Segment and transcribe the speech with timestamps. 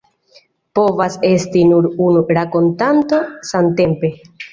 [0.77, 4.11] Povas esti nur unu rakontanto samtempe.